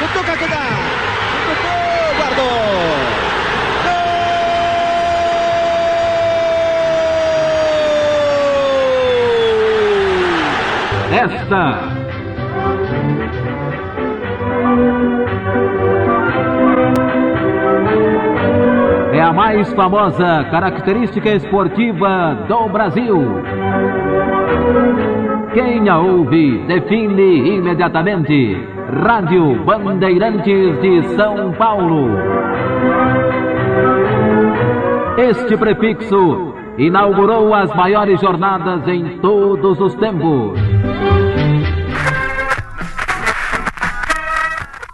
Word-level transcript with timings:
Cutuca 0.00 0.34
que 0.34 0.46
dá. 0.46 0.64
Cutucou, 1.46 2.14
guardou. 2.16 3.20
Esta 11.12 12.00
é 19.12 19.20
a 19.20 19.32
mais 19.34 19.70
famosa 19.74 20.46
característica 20.50 21.28
esportiva 21.28 22.38
do 22.48 22.68
Brasil. 22.70 23.42
Quem 25.52 25.88
a 25.90 25.98
ouve 25.98 26.58
define 26.66 27.56
imediatamente. 27.56 28.79
Rádio 28.92 29.64
Bandeirantes 29.64 30.80
de 30.82 31.14
São 31.14 31.52
Paulo. 31.52 32.08
Este 35.16 35.56
prefixo 35.56 36.54
inaugurou 36.76 37.54
as 37.54 37.72
maiores 37.76 38.20
jornadas 38.20 38.86
em 38.88 39.20
todos 39.20 39.78
os 39.78 39.94
tempos. 39.94 40.58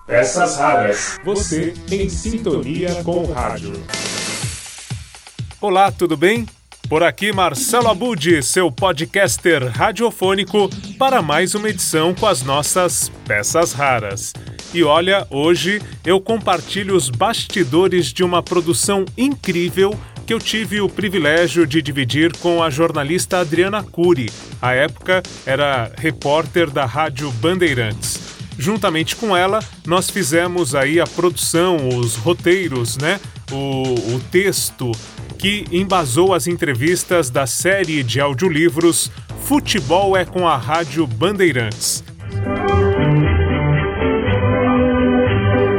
Peças 0.06 0.58
raras. 0.58 1.18
Você 1.24 1.72
em 1.90 2.10
sintonia 2.10 3.02
com 3.02 3.24
o 3.24 3.32
rádio. 3.32 3.72
Olá, 5.58 5.90
tudo 5.90 6.18
bem? 6.18 6.44
Por 6.88 7.02
aqui 7.02 7.32
Marcelo 7.32 7.88
Abud, 7.88 8.42
seu 8.44 8.70
podcaster 8.70 9.66
radiofônico, 9.66 10.70
para 10.96 11.20
mais 11.20 11.52
uma 11.56 11.68
edição 11.68 12.14
com 12.14 12.26
as 12.26 12.42
nossas 12.42 13.10
peças 13.26 13.72
raras. 13.72 14.32
E 14.72 14.84
olha, 14.84 15.26
hoje 15.28 15.82
eu 16.04 16.20
compartilho 16.20 16.94
os 16.94 17.10
bastidores 17.10 18.12
de 18.12 18.22
uma 18.22 18.40
produção 18.40 19.04
incrível 19.18 19.98
que 20.24 20.32
eu 20.32 20.38
tive 20.38 20.80
o 20.80 20.88
privilégio 20.88 21.66
de 21.66 21.82
dividir 21.82 22.36
com 22.36 22.62
a 22.62 22.70
jornalista 22.70 23.38
Adriana 23.38 23.82
Cury. 23.82 24.30
À 24.62 24.72
época, 24.72 25.24
era 25.44 25.90
repórter 25.96 26.70
da 26.70 26.84
Rádio 26.84 27.32
Bandeirantes. 27.32 28.20
Juntamente 28.58 29.16
com 29.16 29.36
ela, 29.36 29.58
nós 29.84 30.08
fizemos 30.08 30.74
aí 30.74 31.00
a 31.00 31.06
produção, 31.06 31.88
os 31.88 32.14
roteiros, 32.14 32.96
né? 32.96 33.20
O, 33.50 34.14
o 34.14 34.20
texto 34.30 34.92
que 35.36 35.64
embasou 35.70 36.34
as 36.34 36.46
entrevistas 36.46 37.30
da 37.30 37.46
série 37.46 38.02
de 38.02 38.20
audiolivros 38.20 39.10
Futebol 39.46 40.16
é 40.16 40.24
com 40.24 40.48
a 40.48 40.56
Rádio 40.56 41.06
Bandeirantes. 41.06 42.02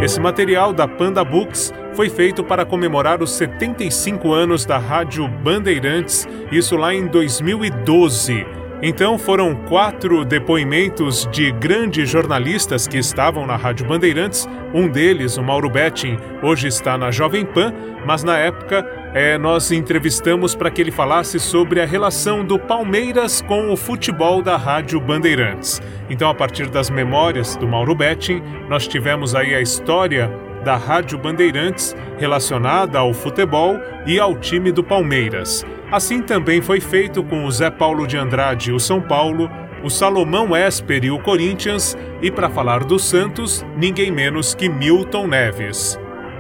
Esse 0.02 0.22
material 0.22 0.72
da 0.72 0.88
Panda 0.88 1.22
Books 1.22 1.74
foi 1.94 2.10
feito 2.10 2.44
para 2.46 2.64
comemorar 2.64 3.22
os 3.22 3.32
75 3.32 4.32
anos 4.32 4.66
da 4.66 4.78
Rádio 4.78 5.28
Bandeirantes, 5.28 6.26
isso 6.50 6.78
lá 6.78 6.94
em 6.94 7.08
2012. 7.08 8.46
Então 8.82 9.18
foram 9.18 9.56
quatro 9.66 10.24
depoimentos 10.24 11.28
de 11.32 11.52
grandes 11.52 12.08
jornalistas 12.10 12.88
que 12.88 12.98
estavam 12.98 13.46
na 13.48 13.56
Rádio 13.56 13.88
Bandeirantes. 13.88 14.48
Um 14.74 14.88
deles, 14.88 15.36
o 15.36 15.44
Mauro 15.44 15.70
Betting, 15.70 16.16
hoje 16.44 16.68
está 16.68 16.98
na 16.98 17.10
Jovem 17.10 17.44
Pan, 17.44 17.74
mas 18.06 18.24
na 18.24 18.38
época 18.38 18.86
é, 19.18 19.36
nós 19.36 19.72
entrevistamos 19.72 20.54
para 20.54 20.70
que 20.70 20.80
ele 20.80 20.92
falasse 20.92 21.40
sobre 21.40 21.82
a 21.82 21.86
relação 21.88 22.46
do 22.46 22.60
Palmeiras 22.60 23.42
com 23.42 23.72
o 23.72 23.76
futebol 23.76 24.44
da 24.44 24.56
Rádio 24.56 25.02
Bandeirantes. 25.02 25.82
Então, 26.08 26.30
a 26.30 26.36
partir 26.36 26.70
das 26.70 26.92
memórias 26.92 27.56
do 27.56 27.68
Mauro 27.68 27.96
Betting, 27.96 28.44
nós 28.70 28.88
tivemos 28.88 29.34
aí 29.34 29.56
a 29.56 29.60
história 29.60 30.32
da 30.64 30.76
Rádio 30.76 31.18
Bandeirantes 31.18 31.96
relacionada 32.20 33.00
ao 33.00 33.12
futebol 33.12 33.80
e 34.06 34.20
ao 34.20 34.36
time 34.36 34.72
do 34.72 34.84
Palmeiras. 34.84 35.66
Assim 35.92 36.22
também 36.22 36.62
foi 36.62 36.80
feito 36.80 37.24
com 37.24 37.44
o 37.44 37.52
Zé 37.52 37.72
Paulo 37.72 38.06
de 38.06 38.18
Andrade 38.18 38.70
e 38.70 38.74
o 38.74 38.80
São 38.80 39.02
Paulo, 39.02 39.50
o 39.84 39.90
Salomão 39.90 40.56
Esper 40.56 41.04
e 41.04 41.10
o 41.10 41.18
Corinthians, 41.18 41.98
e 42.22 42.30
para 42.30 42.52
falar 42.52 42.84
do 42.84 43.00
Santos, 43.00 43.66
ninguém 43.76 44.12
menos 44.12 44.54
que 44.54 44.70
Milton 44.70 45.26
Neves. 45.26 45.98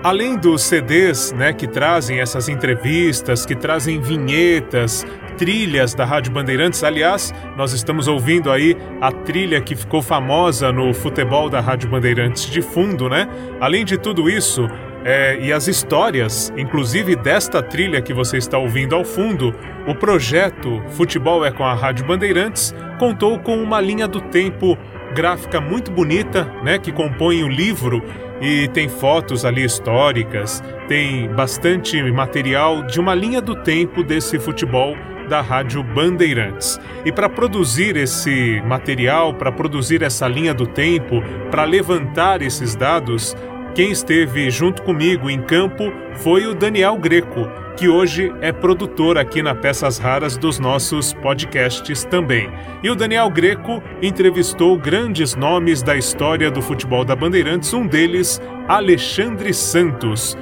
Além 0.07 0.37
dos 0.37 0.63
CDs, 0.63 1.33
né, 1.33 1.51
que 1.51 1.67
trazem 1.67 2.21
essas 2.21 2.47
entrevistas, 2.47 3.45
que 3.45 3.53
trazem 3.53 3.99
vinhetas, 3.99 5.05
trilhas 5.37 5.93
da 5.93 6.05
Rádio 6.05 6.31
Bandeirantes. 6.31 6.81
Aliás, 6.81 7.33
nós 7.57 7.73
estamos 7.73 8.07
ouvindo 8.07 8.49
aí 8.49 8.77
a 9.01 9.11
trilha 9.11 9.59
que 9.59 9.75
ficou 9.75 10.01
famosa 10.01 10.71
no 10.71 10.93
futebol 10.93 11.49
da 11.49 11.59
Rádio 11.59 11.89
Bandeirantes 11.89 12.49
de 12.49 12.61
fundo, 12.61 13.09
né? 13.09 13.27
Além 13.59 13.83
de 13.83 13.97
tudo 13.97 14.29
isso, 14.29 14.69
é, 15.03 15.39
e 15.41 15.51
as 15.51 15.67
histórias, 15.67 16.53
inclusive 16.55 17.13
desta 17.13 17.61
trilha 17.61 18.01
que 18.01 18.13
você 18.13 18.37
está 18.37 18.57
ouvindo 18.57 18.95
ao 18.95 19.03
fundo, 19.03 19.53
o 19.85 19.93
projeto 19.93 20.81
Futebol 20.91 21.45
é 21.45 21.51
com 21.51 21.65
a 21.65 21.73
Rádio 21.73 22.05
Bandeirantes 22.05 22.73
contou 22.97 23.37
com 23.39 23.61
uma 23.61 23.81
linha 23.81 24.07
do 24.07 24.21
tempo 24.21 24.77
gráfica 25.13 25.59
muito 25.59 25.91
bonita, 25.91 26.45
né, 26.63 26.77
que 26.77 26.91
compõe 26.91 27.43
o 27.43 27.47
livro 27.47 28.01
e 28.41 28.67
tem 28.69 28.87
fotos 28.87 29.45
ali 29.45 29.63
históricas, 29.63 30.63
tem 30.87 31.27
bastante 31.29 32.01
material 32.11 32.83
de 32.83 32.99
uma 32.99 33.13
linha 33.13 33.41
do 33.41 33.55
tempo 33.55 34.03
desse 34.03 34.39
futebol 34.39 34.95
da 35.27 35.41
Rádio 35.41 35.83
Bandeirantes. 35.83 36.79
E 37.05 37.11
para 37.11 37.27
produzir 37.27 37.97
esse 37.97 38.61
material, 38.65 39.33
para 39.33 39.51
produzir 39.51 40.01
essa 40.01 40.27
linha 40.27 40.53
do 40.53 40.65
tempo, 40.65 41.21
para 41.51 41.65
levantar 41.65 42.41
esses 42.41 42.75
dados, 42.75 43.35
quem 43.77 43.91
esteve 43.91 44.49
junto 44.49 44.81
comigo 44.81 45.29
em 45.29 45.39
campo 45.39 45.93
foi 46.15 46.47
o 46.47 46.55
Daniel 46.55 46.97
Greco, 46.97 47.47
que 47.77 47.87
hoje 47.87 48.33
é 48.41 48.51
produtor 48.51 49.19
aqui 49.19 49.43
na 49.43 49.53
Peças 49.53 49.99
Raras 49.99 50.35
dos 50.35 50.57
nossos 50.57 51.13
podcasts 51.13 52.03
também. 52.03 52.49
E 52.81 52.89
o 52.89 52.95
Daniel 52.95 53.29
Greco 53.29 53.83
entrevistou 54.01 54.75
grandes 54.79 55.35
nomes 55.35 55.83
da 55.83 55.95
história 55.95 56.49
do 56.49 56.59
futebol 56.59 57.05
da 57.05 57.15
Bandeirantes, 57.15 57.71
um 57.71 57.85
deles, 57.85 58.41
Alexandre 58.67 59.53
Santos. 59.53 60.35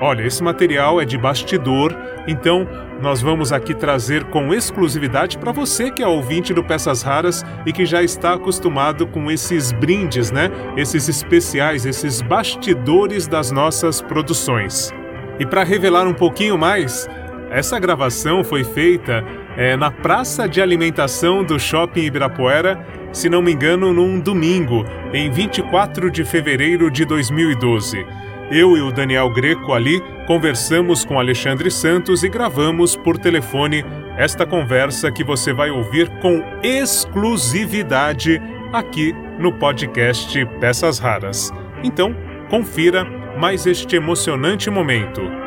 Olha, 0.00 0.22
esse 0.22 0.42
material 0.42 0.98
é 0.98 1.04
de 1.04 1.18
bastidor, 1.18 1.94
então 2.26 2.66
nós 3.02 3.20
vamos 3.20 3.52
aqui 3.52 3.74
trazer 3.74 4.24
com 4.24 4.54
exclusividade 4.54 5.36
para 5.36 5.52
você 5.52 5.90
que 5.90 6.02
é 6.02 6.06
ouvinte 6.06 6.54
do 6.54 6.64
Peças 6.64 7.02
Raras 7.02 7.44
e 7.66 7.72
que 7.72 7.84
já 7.84 8.02
está 8.02 8.32
acostumado 8.32 9.06
com 9.06 9.30
esses 9.30 9.72
brindes, 9.72 10.30
né? 10.30 10.50
Esses 10.74 11.06
especiais, 11.06 11.84
esses 11.84 12.22
bastidores 12.22 13.26
das 13.26 13.50
nossas 13.50 14.00
produções. 14.00 14.90
E 15.38 15.44
para 15.44 15.64
revelar 15.64 16.06
um 16.06 16.14
pouquinho 16.14 16.56
mais, 16.56 17.06
essa 17.50 17.78
gravação 17.78 18.42
foi 18.42 18.64
feita 18.64 19.22
é, 19.56 19.76
na 19.76 19.90
praça 19.90 20.48
de 20.48 20.62
alimentação 20.62 21.44
do 21.44 21.58
Shopping 21.58 22.04
Ibirapuera, 22.04 22.86
se 23.12 23.28
não 23.28 23.42
me 23.42 23.52
engano, 23.52 23.92
num 23.92 24.18
domingo, 24.18 24.84
em 25.12 25.30
24 25.30 26.10
de 26.10 26.24
fevereiro 26.24 26.90
de 26.90 27.04
2012. 27.04 28.06
Eu 28.50 28.76
e 28.76 28.82
o 28.82 28.90
Daniel 28.90 29.30
Greco 29.30 29.72
ali 29.72 30.02
conversamos 30.26 31.04
com 31.04 31.20
Alexandre 31.20 31.70
Santos 31.70 32.24
e 32.24 32.28
gravamos 32.28 32.96
por 32.96 33.16
telefone 33.16 33.84
esta 34.16 34.44
conversa 34.44 35.10
que 35.12 35.22
você 35.22 35.52
vai 35.52 35.70
ouvir 35.70 36.08
com 36.20 36.42
exclusividade 36.62 38.42
aqui 38.72 39.14
no 39.38 39.52
podcast 39.52 40.44
Peças 40.58 40.98
Raras. 40.98 41.52
Então, 41.84 42.14
confira 42.48 43.04
mais 43.38 43.66
este 43.66 43.94
emocionante 43.94 44.68
momento. 44.68 45.39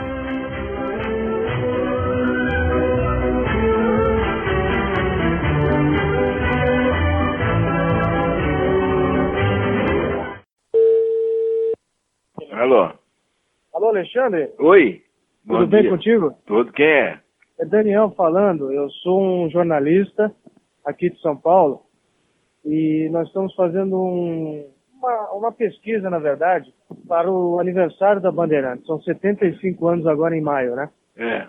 Alô, 13.83 13.89
Alexandre? 13.89 14.49
Oi. 14.59 15.01
Bom 15.43 15.57
Tudo 15.57 15.67
bem 15.67 15.81
dia. 15.81 15.91
contigo? 15.91 16.33
Tudo 16.45 16.71
quem 16.71 16.85
é? 16.85 17.19
É 17.59 17.65
Daniel 17.65 18.13
falando. 18.15 18.71
Eu 18.71 18.89
sou 18.89 19.21
um 19.21 19.49
jornalista 19.49 20.33
aqui 20.85 21.09
de 21.09 21.19
São 21.19 21.35
Paulo 21.35 21.81
e 22.63 23.09
nós 23.11 23.27
estamos 23.27 23.53
fazendo 23.55 24.01
um, 24.01 24.65
uma, 24.97 25.31
uma 25.33 25.51
pesquisa, 25.51 26.09
na 26.09 26.17
verdade, 26.17 26.73
para 27.09 27.29
o 27.29 27.59
aniversário 27.59 28.21
da 28.21 28.31
Bandeirantes. 28.31 28.85
São 28.85 29.01
75 29.01 29.85
anos 29.85 30.07
agora 30.07 30.33
em 30.33 30.41
maio, 30.41 30.77
né? 30.77 30.89
É. 31.17 31.47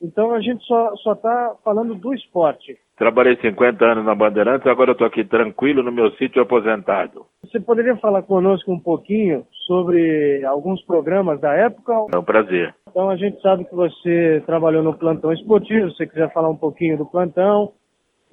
Então 0.00 0.32
a 0.32 0.40
gente 0.40 0.64
só 0.64 0.96
só 0.96 1.12
está 1.12 1.56
falando 1.62 1.94
do 1.94 2.14
esporte. 2.14 2.78
Trabalhei 2.96 3.36
50 3.36 3.84
anos 3.84 4.04
na 4.04 4.14
Bandeirantes, 4.14 4.66
agora 4.66 4.92
eu 4.92 4.94
tô 4.94 5.04
aqui 5.04 5.22
tranquilo 5.22 5.82
no 5.82 5.92
meu 5.92 6.10
sítio 6.12 6.40
aposentado. 6.40 7.26
Você 7.44 7.60
poderia 7.60 7.94
falar 7.96 8.22
conosco 8.22 8.72
um 8.72 8.80
pouquinho 8.80 9.44
sobre 9.66 10.42
alguns 10.44 10.82
programas 10.82 11.38
da 11.40 11.52
época? 11.52 11.92
É 12.14 12.18
um 12.18 12.24
prazer. 12.24 12.74
Então 12.88 13.10
a 13.10 13.16
gente 13.16 13.40
sabe 13.42 13.66
que 13.66 13.74
você 13.74 14.42
trabalhou 14.46 14.82
no 14.82 14.96
plantão 14.96 15.32
esportivo, 15.32 15.90
se 15.90 15.96
você 15.98 16.06
quiser 16.06 16.32
falar 16.32 16.48
um 16.48 16.56
pouquinho 16.56 16.96
do 16.96 17.04
plantão 17.04 17.72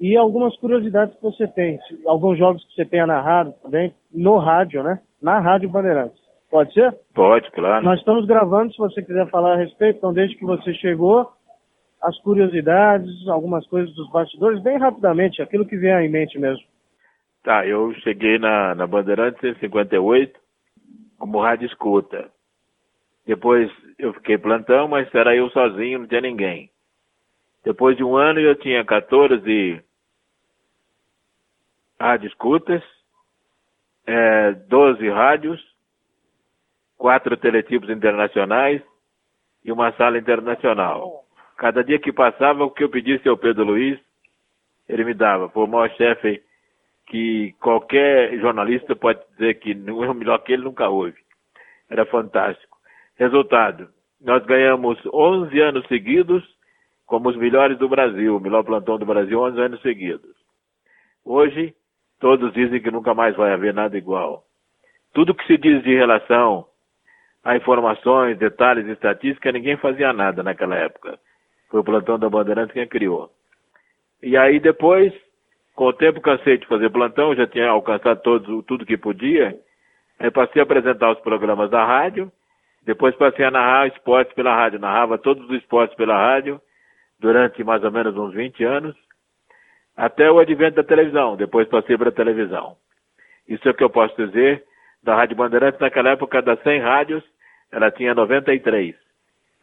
e 0.00 0.16
algumas 0.16 0.56
curiosidades 0.56 1.14
que 1.14 1.22
você 1.22 1.46
tem, 1.46 1.78
alguns 2.06 2.38
jogos 2.38 2.64
que 2.64 2.74
você 2.74 2.84
tenha 2.86 3.06
narrado 3.06 3.52
também 3.62 3.94
no 4.12 4.38
rádio, 4.38 4.82
né? 4.82 4.98
na 5.24 5.40
Rádio 5.40 5.70
Bandeirantes. 5.70 6.22
Pode 6.50 6.72
ser? 6.74 6.94
Pode, 7.14 7.50
claro. 7.50 7.84
Nós 7.84 7.98
estamos 7.98 8.26
gravando, 8.26 8.70
se 8.72 8.78
você 8.78 9.02
quiser 9.02 9.28
falar 9.30 9.54
a 9.54 9.56
respeito, 9.56 9.96
então 9.96 10.12
desde 10.12 10.36
que 10.36 10.44
você 10.44 10.72
chegou, 10.74 11.28
as 12.04 12.18
curiosidades, 12.20 13.26
algumas 13.28 13.66
coisas 13.66 13.94
dos 13.94 14.10
bastidores, 14.10 14.62
bem 14.62 14.76
rapidamente, 14.78 15.40
aquilo 15.40 15.66
que 15.66 15.76
vier 15.76 16.02
em 16.02 16.10
mente 16.10 16.38
mesmo. 16.38 16.64
Tá, 17.42 17.66
eu 17.66 17.92
cheguei 18.00 18.38
na, 18.38 18.74
na 18.74 18.86
Bandeirantes 18.86 19.42
em 19.42 19.54
58 19.58 20.38
como 21.18 21.40
rádio 21.40 21.66
escuta. 21.66 22.30
Depois 23.26 23.70
eu 23.98 24.12
fiquei 24.14 24.36
plantão, 24.36 24.86
mas 24.86 25.12
era 25.14 25.34
eu 25.34 25.48
sozinho, 25.50 26.00
não 26.00 26.06
tinha 26.06 26.20
ninguém. 26.20 26.70
Depois 27.64 27.96
de 27.96 28.04
um 28.04 28.16
ano 28.16 28.38
eu 28.38 28.54
tinha 28.56 28.84
14 28.84 29.82
rádio 31.98 32.28
escutas, 32.28 32.82
é, 34.06 34.52
12 34.52 35.08
rádios, 35.08 35.62
quatro 36.98 37.34
teletipos 37.38 37.88
internacionais 37.88 38.82
e 39.64 39.72
uma 39.72 39.92
sala 39.92 40.18
internacional. 40.18 41.23
Cada 41.56 41.84
dia 41.84 41.98
que 41.98 42.12
passava, 42.12 42.64
o 42.64 42.70
que 42.70 42.82
eu 42.82 42.88
pedisse 42.88 43.28
ao 43.28 43.36
Pedro 43.36 43.64
Luiz, 43.64 43.98
ele 44.88 45.04
me 45.04 45.14
dava. 45.14 45.48
Foi 45.48 45.64
o 45.64 45.68
maior 45.68 45.90
chefe 45.90 46.42
que 47.06 47.54
qualquer 47.60 48.38
jornalista 48.38 48.96
pode 48.96 49.20
dizer 49.32 49.54
que 49.54 49.74
não 49.74 50.02
é 50.04 50.10
o 50.10 50.14
melhor 50.14 50.38
que 50.38 50.52
ele 50.52 50.64
nunca 50.64 50.88
houve. 50.88 51.18
Era 51.88 52.04
fantástico. 52.06 52.76
Resultado, 53.16 53.88
nós 54.20 54.44
ganhamos 54.44 54.98
11 55.12 55.60
anos 55.60 55.86
seguidos 55.86 56.42
como 57.06 57.28
os 57.28 57.36
melhores 57.36 57.78
do 57.78 57.88
Brasil, 57.88 58.36
o 58.36 58.40
melhor 58.40 58.64
plantão 58.64 58.98
do 58.98 59.06
Brasil, 59.06 59.38
11 59.40 59.60
anos 59.60 59.82
seguidos. 59.82 60.34
Hoje, 61.24 61.74
todos 62.18 62.52
dizem 62.52 62.80
que 62.80 62.90
nunca 62.90 63.14
mais 63.14 63.36
vai 63.36 63.52
haver 63.52 63.74
nada 63.74 63.96
igual. 63.96 64.44
Tudo 65.12 65.34
que 65.34 65.46
se 65.46 65.56
diz 65.58 65.82
de 65.82 65.94
relação 65.94 66.66
a 67.44 67.56
informações, 67.56 68.38
detalhes, 68.38 68.86
estatística, 68.88 69.52
ninguém 69.52 69.76
fazia 69.76 70.12
nada 70.12 70.42
naquela 70.42 70.76
época. 70.76 71.18
Foi 71.74 71.80
o 71.80 71.84
plantão 71.84 72.16
da 72.16 72.30
Bandeirantes 72.30 72.72
quem 72.72 72.86
criou. 72.86 73.28
E 74.22 74.36
aí 74.36 74.60
depois, 74.60 75.12
com 75.74 75.86
o 75.86 75.92
tempo 75.92 76.20
cansei 76.20 76.56
de 76.56 76.68
fazer 76.68 76.88
plantão, 76.88 77.34
já 77.34 77.48
tinha 77.48 77.68
alcançado 77.68 78.22
todo, 78.22 78.62
tudo 78.62 78.86
que 78.86 78.96
podia. 78.96 79.58
Aí 80.20 80.30
passei 80.30 80.62
a 80.62 80.62
apresentar 80.62 81.10
os 81.10 81.18
programas 81.18 81.68
da 81.70 81.84
rádio, 81.84 82.30
depois 82.84 83.12
passei 83.16 83.44
a 83.44 83.50
narrar 83.50 83.88
esportes 83.88 84.32
pela 84.34 84.54
rádio, 84.54 84.78
narrava 84.78 85.18
todos 85.18 85.50
os 85.50 85.56
esportes 85.56 85.96
pela 85.96 86.16
rádio, 86.16 86.60
durante 87.18 87.64
mais 87.64 87.82
ou 87.82 87.90
menos 87.90 88.16
uns 88.16 88.32
20 88.32 88.62
anos, 88.62 88.94
até 89.96 90.30
o 90.30 90.38
advento 90.38 90.76
da 90.76 90.84
televisão, 90.84 91.34
depois 91.34 91.66
passei 91.66 91.98
para 91.98 92.10
a 92.10 92.12
televisão. 92.12 92.76
Isso 93.48 93.66
é 93.66 93.72
o 93.72 93.74
que 93.74 93.82
eu 93.82 93.90
posso 93.90 94.14
dizer 94.14 94.62
da 95.02 95.16
Rádio 95.16 95.34
Bandeirantes, 95.34 95.80
naquela 95.80 96.10
época 96.10 96.40
das 96.40 96.62
100 96.62 96.78
rádios, 96.78 97.24
ela 97.72 97.90
tinha 97.90 98.14
93. 98.14 99.03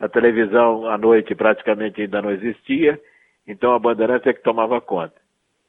A 0.02 0.10
televisão 0.10 0.88
à 0.88 0.98
noite 0.98 1.36
praticamente 1.36 2.02
ainda 2.02 2.24
não 2.24 2.32
existia, 2.32 3.00
então 3.48 3.72
a 3.76 3.80
Bandeirantes 3.80 4.26
é 4.26 4.34
que 4.34 4.42
tomava 4.42 4.82
conta. 4.82 5.14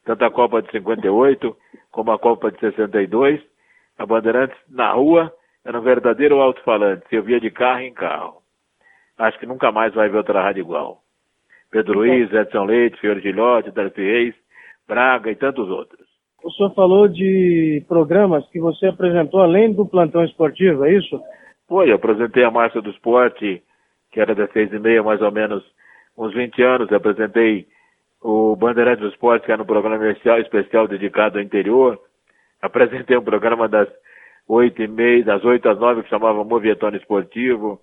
Tanto 0.07 0.25
a 0.25 0.31
Copa 0.31 0.63
de 0.63 0.71
58 0.71 1.55
como 1.91 2.13
a 2.13 2.19
Copa 2.19 2.51
de 2.51 2.59
62, 2.59 3.43
a 3.99 4.07
Bandeirantes 4.07 4.57
na 4.71 4.91
rua 4.91 5.31
era 5.63 5.79
um 5.79 5.83
verdadeiro 5.83 6.41
alto-falante, 6.41 7.07
se 7.11 7.19
ouvia 7.19 7.39
de 7.39 7.51
carro 7.51 7.81
em 7.81 7.93
carro. 7.93 8.39
Acho 9.19 9.39
que 9.39 9.45
nunca 9.45 9.71
mais 9.71 9.93
vai 9.93 10.09
ver 10.09 10.17
outra 10.17 10.43
rádio 10.43 10.63
igual. 10.63 11.03
Pedro 11.71 11.99
Luiz, 11.99 12.33
Edson 12.33 12.65
Leite, 12.65 12.99
Fiore 13.01 13.21
Gilhote, 13.21 13.71
Darcy 13.71 14.01
Reis, 14.01 14.35
Braga 14.89 15.31
e 15.31 15.37
tantos 15.37 15.69
outros. 15.69 16.09
O 16.43 16.51
senhor 16.53 16.75
falou 16.75 17.07
de 17.07 17.85
programas 17.87 18.49
que 18.49 18.59
você 18.59 18.87
apresentou 18.87 19.41
além 19.41 19.75
do 19.75 19.87
plantão 19.87 20.25
esportivo, 20.25 20.87
é 20.87 20.95
isso? 20.95 21.21
Foi, 21.69 21.91
eu 21.91 21.97
apresentei 21.97 22.45
a 22.45 22.51
Marcha 22.51 22.81
do 22.81 22.91
Esporte, 22.91 23.63
que 24.13 24.21
era 24.21 24.35
das 24.35 24.53
seis 24.53 24.73
e 24.73 24.79
meia, 24.79 25.03
mais 25.03 25.21
ou 25.23 25.33
menos, 25.33 25.65
uns 26.17 26.33
20 26.35 26.63
anos. 26.63 26.91
Eu 26.91 26.99
apresentei 26.99 27.67
o 28.21 28.55
Bandeirante 28.55 29.01
do 29.01 29.09
Esporte, 29.09 29.47
que 29.47 29.53
era 29.53 29.63
um 29.63 29.67
programa 29.67 29.97
especial, 30.11 30.39
especial 30.39 30.87
dedicado 30.87 31.39
ao 31.39 31.45
interior. 31.45 31.99
Apresentei 32.61 33.17
um 33.17 33.25
programa 33.25 33.69
das 33.69 33.89
oito 34.47 34.83
e 34.83 34.87
meia, 34.87 35.25
das 35.25 35.45
oito 35.45 35.69
às 35.69 35.79
nove, 35.79 36.03
que 36.03 36.11
chamava 36.11 36.45
Movietone 36.45 36.99
Esportivo. 36.99 37.81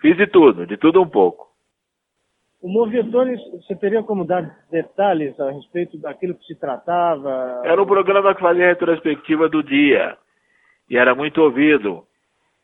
Fiz 0.00 0.16
de 0.16 0.26
tudo, 0.28 0.66
de 0.66 0.76
tudo 0.76 1.02
um 1.02 1.08
pouco. 1.08 1.52
O 2.62 2.68
Movietone, 2.68 3.36
você 3.60 3.76
teria 3.76 4.02
como 4.02 4.24
dar 4.24 4.64
detalhes 4.70 5.38
a 5.38 5.50
respeito 5.50 5.98
daquilo 5.98 6.34
que 6.34 6.46
se 6.46 6.54
tratava? 6.54 7.60
Era 7.64 7.82
um 7.82 7.86
programa 7.86 8.34
que 8.34 8.40
fazia 8.40 8.68
retrospectiva 8.68 9.48
do 9.50 9.62
dia. 9.62 10.16
E 10.88 10.96
era 10.96 11.14
muito 11.14 11.42
ouvido. 11.42 12.04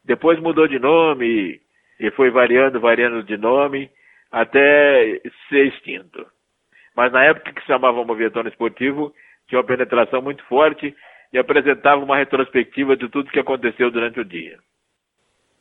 Depois 0.04 0.40
mudou 0.40 0.66
de 0.66 0.78
nome 0.78 1.60
e 2.00 2.10
foi 2.12 2.30
variando, 2.30 2.80
variando 2.80 3.22
de 3.22 3.36
nome 3.36 3.90
até 4.32 5.20
ser 5.48 5.66
extinto. 5.66 6.26
Mas 6.96 7.12
na 7.12 7.24
época 7.24 7.52
que 7.52 7.60
se 7.60 7.66
chamava 7.66 8.04
Movietone 8.04 8.48
Esportivo, 8.48 9.12
tinha 9.46 9.60
uma 9.60 9.66
penetração 9.66 10.22
muito 10.22 10.42
forte 10.44 10.94
e 11.32 11.38
apresentava 11.38 12.02
uma 12.02 12.16
retrospectiva 12.16 12.96
de 12.96 13.08
tudo 13.08 13.30
que 13.30 13.38
aconteceu 13.38 13.90
durante 13.90 14.18
o 14.18 14.24
dia. 14.24 14.58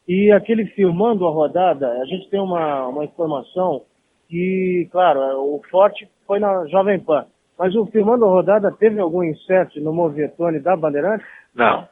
E 0.08 0.32
aquele 0.32 0.66
filmando 0.68 1.28
a 1.28 1.32
rodada, 1.32 1.88
a 1.88 2.06
gente 2.06 2.30
tem 2.30 2.40
uma, 2.40 2.88
uma 2.88 3.06
informação 3.06 3.84
que, 4.28 4.88
claro, 4.92 5.20
o 5.20 5.62
forte 5.70 6.08
foi 6.26 6.40
na 6.40 6.66
Jovem 6.68 7.00
Pan. 7.00 7.28
Mas 7.60 7.76
o 7.76 7.86
Filmando 7.88 8.24
a 8.24 8.30
Rodada 8.30 8.72
teve 8.72 9.02
algum 9.02 9.22
insert 9.22 9.76
no 9.82 9.92
Movietone 9.92 10.62
da 10.62 10.78
Bandeirantes? 10.78 11.28
Não. 11.54 11.86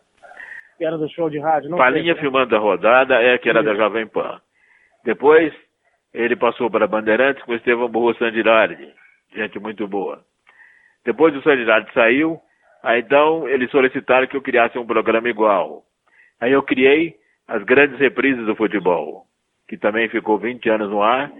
Que 0.77 0.85
era 0.85 0.97
do 0.97 1.09
show 1.09 1.29
de 1.29 1.39
rádio? 1.39 1.69
Não 1.69 1.77
Palinha 1.77 2.13
teve, 2.13 2.15
né? 2.15 2.21
Filmando 2.21 2.55
a 2.55 2.59
Rodada 2.59 3.15
é 3.15 3.37
que 3.37 3.49
era 3.49 3.63
da 3.63 3.73
Jovem 3.73 4.07
Pan. 4.07 4.39
Depois, 5.03 5.53
ele 6.13 6.35
passou 6.35 6.69
para 6.69 6.87
Bandeirantes 6.87 7.43
com 7.43 7.53
Estevão 7.53 7.89
Burro 7.89 8.15
Sandirardi. 8.15 8.93
Gente 9.35 9.59
muito 9.59 9.87
boa. 9.87 10.21
Depois 11.03 11.35
o 11.35 11.41
Sandirardi 11.41 11.91
saiu, 11.93 12.39
aí 12.83 13.01
então 13.01 13.47
eles 13.47 13.71
solicitaram 13.71 14.27
que 14.27 14.35
eu 14.35 14.41
criasse 14.41 14.77
um 14.77 14.85
programa 14.85 15.29
igual. 15.29 15.83
Aí 16.39 16.51
eu 16.51 16.61
criei 16.61 17.15
as 17.47 17.63
grandes 17.63 17.97
reprises 17.99 18.45
do 18.45 18.55
futebol, 18.55 19.25
que 19.67 19.77
também 19.77 20.09
ficou 20.09 20.37
20 20.37 20.69
anos 20.69 20.89
no 20.89 21.01
ar, 21.01 21.31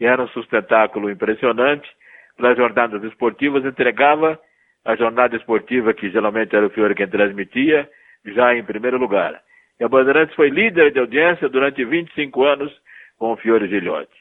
e 0.00 0.06
era 0.06 0.22
um 0.22 0.28
sustentáculo 0.28 1.10
impressionante. 1.10 1.88
Nas 2.38 2.56
jornadas 2.56 3.02
esportivas, 3.02 3.64
entregava 3.64 4.38
a 4.84 4.94
jornada 4.94 5.36
esportiva, 5.36 5.92
que 5.92 6.08
geralmente 6.10 6.54
era 6.54 6.66
o 6.66 6.70
Fiore 6.70 6.94
quem 6.94 7.08
transmitia, 7.08 7.88
já 8.32 8.54
em 8.54 8.64
primeiro 8.64 8.98
lugar. 8.98 9.40
E 9.78 9.84
a 9.84 9.88
Bandeirantes 9.88 10.34
foi 10.34 10.48
líder 10.50 10.92
de 10.92 10.98
audiência 10.98 11.48
durante 11.48 11.84
25 11.84 12.44
anos 12.44 12.72
com 13.18 13.32
o 13.32 13.36
Fiore 13.36 13.68
Gilhote. 13.68 14.12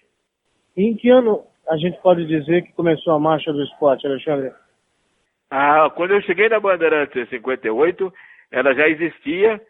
Em 0.75 0.96
que 0.96 1.10
ano 1.10 1.43
a 1.67 1.77
gente 1.77 2.00
pode 2.01 2.25
dizer 2.25 2.63
que 2.63 2.74
começou 2.74 3.13
a 3.13 3.20
marcha 3.20 3.51
do 3.51 3.63
esporte, 3.63 4.05
Alexandre? 4.05 4.51
Ah, 5.50 5.89
quando 5.96 6.12
eu 6.12 6.22
cheguei 6.22 6.50
na 6.50 6.60
Bandeirantes 6.60 7.15
em 7.15 7.25
58, 7.27 8.13
ela 8.51 8.74
já 8.74 8.88
existia, 8.88 9.62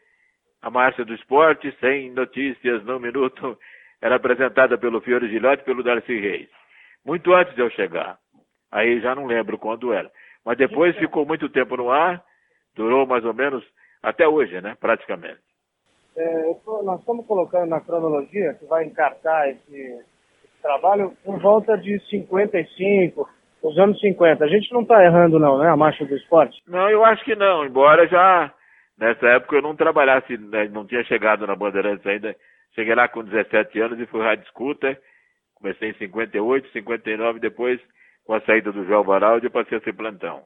a 0.62 0.70
marcha 0.70 1.06
do 1.06 1.14
esporte, 1.14 1.74
sem 1.80 2.12
notícias 2.12 2.84
no 2.84 3.00
minuto, 3.00 3.58
era 4.02 4.16
apresentada 4.16 4.78
pelo 4.78 5.02
Fiore 5.02 5.30
Gilhote 5.30 5.62
e 5.62 5.66
pelo 5.66 5.84
Darcy 5.84 6.20
Reis. 6.20 6.50
Muito 7.06 7.34
antes 7.34 7.56
de 7.56 7.62
eu 7.62 7.70
chegar. 7.72 8.18
Aí 8.72 9.00
já 9.00 9.16
não 9.16 9.26
lembro 9.26 9.58
quando 9.58 9.94
era. 9.94 10.12
Mas 10.46 10.58
depois 10.58 10.96
ficou 10.98 11.26
muito 11.26 11.50
tempo 11.50 11.78
no 11.78 11.90
ar, 11.90 12.22
durou 12.76 13.06
mais 13.06 13.24
ou 13.24 13.34
menos 13.34 13.64
até 14.08 14.28
hoje, 14.28 14.62
né? 14.62 14.76
Praticamente. 14.80 15.40
É, 16.16 16.54
tô, 16.66 16.82
nós 16.82 17.00
estamos 17.00 17.26
colocando 17.26 17.70
na 17.70 17.82
cronologia 17.82 18.54
que 18.56 18.66
vai 18.66 18.86
encartar 18.86 19.50
esse, 19.50 19.76
esse, 19.76 20.62
trabalho 20.62 21.14
por 21.24 21.40
volta 21.40 21.78
de 21.78 22.00
55, 22.10 23.30
os 23.62 23.78
anos 23.78 24.00
50. 24.00 24.44
A 24.44 24.48
gente 24.48 24.72
não 24.74 24.82
está 24.82 25.04
errando 25.04 25.38
não, 25.38 25.60
né? 25.60 25.70
A 25.70 25.76
marcha 25.76 26.06
do 26.06 26.16
esporte. 26.16 26.58
Não, 26.68 26.90
eu 26.90 27.04
acho 27.04 27.24
que 27.24 27.36
não. 27.36 27.66
Embora 27.66 28.08
já 28.08 28.52
nessa 28.98 29.28
época 29.28 29.58
eu 29.58 29.62
não 29.62 29.76
trabalhasse, 29.76 30.38
né, 30.38 30.68
não 30.70 30.88
tinha 30.88 31.04
chegado 31.04 31.46
na 31.46 31.56
Bandeirantes 31.56 32.06
ainda. 32.08 32.36
Cheguei 32.74 32.96
lá 32.96 33.08
com 33.08 33.24
17 33.24 33.80
anos 33.80 34.00
e 34.00 34.06
fui 34.06 34.22
rádio 34.22 34.46
escuta. 34.46 34.98
Comecei 35.54 35.90
em 35.90 35.94
58, 35.96 36.72
59, 36.72 37.40
depois, 37.40 37.80
com 38.26 38.34
a 38.34 38.42
saída 38.42 38.72
do 38.72 38.86
João 38.86 39.04
Varaldi, 39.04 39.48
eu 39.48 39.52
passei 39.52 39.78
a 39.78 39.82
ser 39.82 39.94
plantão. 39.94 40.44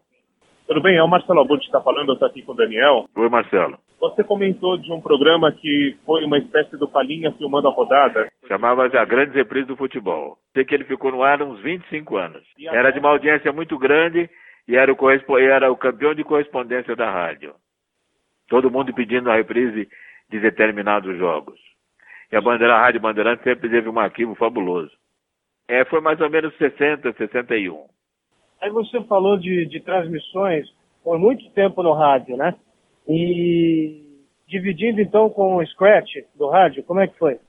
Tudo 0.72 0.84
bem, 0.84 0.96
é 0.96 1.04
o 1.04 1.08
Marcelo 1.08 1.42
Abud 1.42 1.60
que 1.60 1.66
está 1.66 1.82
falando, 1.82 2.08
eu 2.08 2.14
estou 2.14 2.30
aqui 2.30 2.42
com 2.44 2.54
o 2.54 2.56
Daniel. 2.56 3.06
Oi, 3.14 3.28
Marcelo. 3.28 3.78
Você 4.00 4.24
comentou 4.24 4.78
de 4.78 4.90
um 4.90 5.02
programa 5.02 5.52
que 5.52 5.98
foi 6.06 6.24
uma 6.24 6.38
espécie 6.38 6.78
do 6.78 6.88
Palinha 6.88 7.30
filmando 7.34 7.68
a 7.68 7.72
rodada. 7.72 8.32
Chamava-se 8.48 8.96
A 8.96 9.04
Grande 9.04 9.34
Reprise 9.34 9.68
do 9.68 9.76
Futebol. 9.76 10.38
Sei 10.54 10.64
que 10.64 10.74
ele 10.74 10.86
ficou 10.86 11.12
no 11.12 11.24
ar 11.24 11.42
uns 11.42 11.60
25 11.60 12.16
anos. 12.16 12.42
Era 12.68 12.90
de 12.90 13.00
uma 13.00 13.10
audiência 13.10 13.52
muito 13.52 13.78
grande 13.78 14.30
e 14.66 14.78
era 14.78 14.94
o, 14.94 15.38
era 15.38 15.70
o 15.70 15.76
campeão 15.76 16.16
de 16.16 16.24
correspondência 16.24 16.96
da 16.96 17.12
rádio. 17.12 17.54
Todo 18.48 18.72
mundo 18.72 18.94
pedindo 18.94 19.30
a 19.30 19.36
reprise 19.36 19.90
de 20.30 20.40
determinados 20.40 21.18
jogos. 21.18 21.60
E 22.32 22.38
a, 22.38 22.40
bandeira, 22.40 22.76
a 22.76 22.80
Rádio 22.80 23.02
Bandeirante 23.02 23.44
sempre 23.44 23.70
teve 23.70 23.90
um 23.90 24.00
arquivo 24.00 24.36
fabuloso. 24.36 24.94
É, 25.68 25.84
foi 25.84 26.00
mais 26.00 26.22
ou 26.22 26.30
menos 26.30 26.56
60, 26.56 27.12
61. 27.12 27.92
Aí 28.62 28.70
você 28.70 29.02
falou 29.06 29.38
de, 29.38 29.66
de 29.66 29.80
transmissões 29.80 30.68
por 31.04 31.18
muito 31.18 31.50
tempo 31.52 31.82
no 31.82 31.94
rádio, 31.94 32.38
né? 32.38 32.54
E 33.08 34.06
dividindo 34.48 35.02
então 35.02 35.30
com 35.30 35.56
o 35.56 35.66
Scratch 35.66 36.18
do 36.36 36.48
rádio? 36.48 36.84
Como 36.84 37.00
é 37.00 37.08
que 37.08 37.18
foi? 37.18 37.40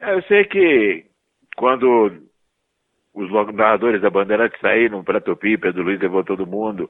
É, 0.00 0.14
eu 0.14 0.22
sei 0.22 0.44
que 0.44 1.04
quando 1.56 2.22
os 3.12 3.30
narradores 3.52 4.00
da 4.00 4.08
Bandeirante 4.08 4.58
saíram 4.60 5.02
para 5.02 5.20
Tupi, 5.20 5.58
Pedro 5.58 5.82
Luiz 5.82 6.00
levou 6.00 6.24
todo 6.24 6.46
mundo, 6.46 6.88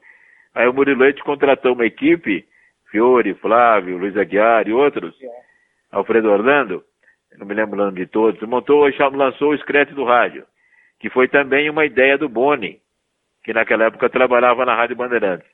aí 0.54 0.68
o 0.68 0.74
Murilo 0.74 1.00
Leite 1.00 1.24
contratou 1.24 1.72
uma 1.72 1.86
equipe, 1.86 2.46
Fiore, 2.90 3.34
Flávio, 3.34 3.96
Luiz 3.96 4.16
Aguiar 4.16 4.68
e 4.68 4.72
outros, 4.72 5.14
Alfredo 5.90 6.30
Orlando, 6.30 6.84
não 7.38 7.46
me 7.46 7.54
lembro 7.54 7.80
o 7.80 7.84
nome 7.84 7.96
de 7.96 8.06
todos, 8.06 8.40
montou, 8.46 8.86
lançou 9.12 9.52
o 9.52 9.58
Scratch 9.58 9.90
do 9.92 10.04
rádio, 10.04 10.44
que 11.00 11.08
foi 11.08 11.28
também 11.28 11.70
uma 11.70 11.86
ideia 11.86 12.18
do 12.18 12.28
Boni, 12.28 12.78
que 13.48 13.54
naquela 13.54 13.84
época 13.84 14.10
trabalhava 14.10 14.66
na 14.66 14.74
Rádio 14.74 14.94
Bandeirantes. 14.94 15.48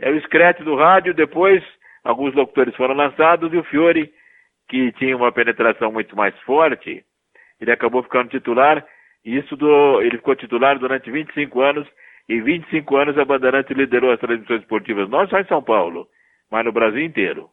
É 0.00 0.10
o 0.10 0.20
Scratch 0.22 0.58
do 0.64 0.74
rádio, 0.74 1.14
depois 1.14 1.62
alguns 2.02 2.34
locutores 2.34 2.74
foram 2.74 2.96
lançados 2.96 3.52
e 3.52 3.56
o 3.56 3.62
Fiore, 3.62 4.12
que 4.68 4.90
tinha 4.94 5.16
uma 5.16 5.30
penetração 5.30 5.92
muito 5.92 6.16
mais 6.16 6.36
forte, 6.40 7.04
ele 7.60 7.70
acabou 7.70 8.02
ficando 8.02 8.28
titular, 8.30 8.84
e 9.24 9.36
isso 9.38 9.56
do, 9.56 10.02
ele 10.02 10.16
ficou 10.16 10.34
titular 10.34 10.80
durante 10.80 11.12
25 11.12 11.60
anos, 11.60 11.86
e 12.28 12.40
25 12.40 12.96
anos 12.96 13.16
a 13.16 13.24
Bandeirantes 13.24 13.76
liderou 13.76 14.10
as 14.10 14.18
transmissões 14.18 14.62
esportivas, 14.62 15.08
não 15.08 15.28
só 15.28 15.38
em 15.38 15.46
São 15.46 15.62
Paulo, 15.62 16.08
mas 16.50 16.64
no 16.64 16.72
Brasil 16.72 17.04
inteiro. 17.04 17.48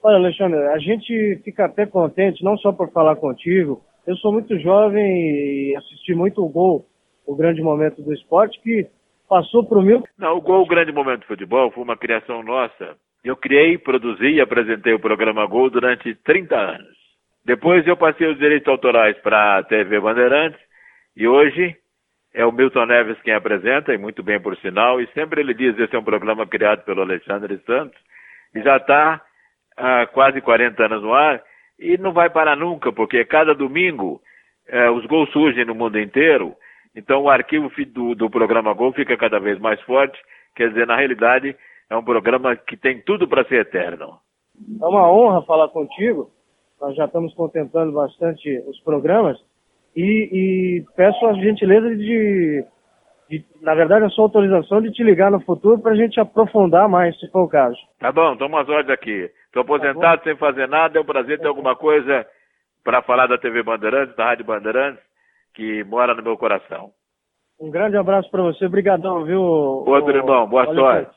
Olha, 0.00 0.18
Alexandre, 0.18 0.60
a 0.68 0.78
gente 0.78 1.40
fica 1.42 1.64
até 1.64 1.86
contente, 1.86 2.44
não 2.44 2.56
só 2.58 2.70
por 2.70 2.92
falar 2.92 3.16
contigo. 3.16 3.82
Eu 4.06 4.14
sou 4.18 4.32
muito 4.32 4.56
jovem 4.60 5.04
e 5.04 5.76
assisti 5.76 6.14
muito 6.14 6.40
o 6.40 6.48
gol, 6.48 6.86
o 7.26 7.34
grande 7.34 7.60
momento 7.60 8.00
do 8.00 8.14
esporte, 8.14 8.60
que 8.62 8.86
passou 9.28 9.64
para 9.66 9.78
o 9.78 9.82
meu. 9.82 10.02
Não, 10.18 10.36
o 10.36 10.40
gol, 10.40 10.62
o 10.62 10.66
grande 10.66 10.92
momento 10.92 11.20
do 11.20 11.26
futebol, 11.26 11.70
foi 11.70 11.82
uma 11.82 11.96
criação 11.96 12.42
nossa. 12.42 12.96
Eu 13.24 13.36
criei, 13.36 13.78
produzi 13.78 14.34
e 14.34 14.40
apresentei 14.40 14.92
o 14.92 15.00
programa 15.00 15.46
Gol 15.46 15.70
durante 15.70 16.14
30 16.16 16.56
anos. 16.56 17.04
Depois 17.44 17.86
eu 17.86 17.96
passei 17.96 18.26
os 18.26 18.38
direitos 18.38 18.68
autorais 18.68 19.16
para 19.18 19.58
a 19.58 19.62
TV 19.62 20.00
Bandeirantes 20.00 20.60
e 21.16 21.26
hoje 21.26 21.76
é 22.34 22.44
o 22.44 22.52
Milton 22.52 22.86
Neves 22.86 23.20
quem 23.22 23.32
apresenta, 23.32 23.94
e 23.94 23.98
muito 23.98 24.22
bem 24.22 24.40
por 24.40 24.56
sinal, 24.56 25.00
e 25.00 25.06
sempre 25.08 25.40
ele 25.40 25.54
diz 25.54 25.78
esse 25.78 25.94
é 25.94 25.98
um 25.98 26.04
programa 26.04 26.46
criado 26.46 26.84
pelo 26.84 27.02
Alexandre 27.02 27.58
Santos, 27.64 27.96
e 28.54 28.60
já 28.60 28.76
está 28.76 29.22
há 29.76 30.06
quase 30.06 30.40
40 30.40 30.84
anos 30.84 31.02
no 31.02 31.14
ar 31.14 31.40
e 31.78 31.96
não 31.96 32.12
vai 32.12 32.28
parar 32.30 32.56
nunca, 32.56 32.92
porque 32.92 33.24
cada 33.24 33.54
domingo 33.54 34.20
eh, 34.68 34.90
os 34.90 35.04
gols 35.06 35.30
surgem 35.30 35.64
no 35.64 35.74
mundo 35.74 35.98
inteiro, 35.98 36.54
então 36.94 37.22
o 37.22 37.28
arquivo 37.28 37.70
do, 37.92 38.14
do 38.14 38.30
programa 38.30 38.72
Gol 38.74 38.92
fica 38.92 39.16
cada 39.16 39.38
vez 39.38 39.58
mais 39.58 39.80
forte, 39.82 40.18
quer 40.54 40.68
dizer, 40.68 40.86
na 40.86 40.96
realidade 40.96 41.56
é 41.90 41.96
um 41.96 42.04
programa 42.04 42.56
que 42.56 42.76
tem 42.76 43.00
tudo 43.02 43.28
para 43.28 43.44
ser 43.44 43.60
eterno. 43.60 44.18
É 44.80 44.86
uma 44.86 45.10
honra 45.10 45.42
falar 45.42 45.68
contigo, 45.68 46.30
nós 46.80 46.94
já 46.96 47.06
estamos 47.06 47.34
contemplando 47.34 47.92
bastante 47.92 48.58
os 48.68 48.78
programas 48.80 49.38
e, 49.96 50.28
e 50.32 50.84
peço 50.96 51.26
a 51.26 51.34
gentileza 51.34 51.94
de, 51.96 52.64
de, 53.30 53.44
na 53.62 53.74
verdade, 53.74 54.04
a 54.04 54.10
sua 54.10 54.24
autorização 54.24 54.82
de 54.82 54.92
te 54.92 55.02
ligar 55.02 55.30
no 55.30 55.40
futuro 55.40 55.80
para 55.80 55.92
a 55.92 55.96
gente 55.96 56.18
aprofundar 56.20 56.88
mais, 56.88 57.18
se 57.18 57.30
for 57.30 57.42
o 57.42 57.48
caso. 57.48 57.78
Tá 57.98 58.12
bom, 58.12 58.36
toma 58.36 58.62
as 58.62 58.68
ordens 58.68 58.90
aqui. 58.90 59.30
Estou 59.46 59.62
aposentado 59.62 60.18
tá 60.18 60.24
sem 60.24 60.36
fazer 60.36 60.68
nada, 60.68 60.98
é 60.98 61.00
um 61.00 61.06
prazer 61.06 61.38
ter 61.38 61.46
alguma 61.46 61.76
coisa 61.76 62.26
para 62.82 63.02
falar 63.02 63.26
da 63.26 63.38
TV 63.38 63.62
Bandeirantes, 63.62 64.14
da 64.16 64.26
Rádio 64.26 64.44
Bandeirantes, 64.44 65.02
que 65.54 65.84
mora 65.84 66.14
no 66.14 66.22
meu 66.22 66.36
coração. 66.36 66.90
Um 67.60 67.70
grande 67.70 67.96
abraço 67.96 68.28
para 68.30 68.42
você, 68.42 68.66
obrigadão, 68.66 69.24
viu? 69.24 69.40
Outro 69.40 70.12
o... 70.12 70.16
irmão, 70.16 70.48
boa 70.48 70.66
sorte. 70.74 71.10